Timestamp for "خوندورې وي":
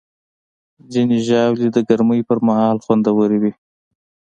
2.83-3.53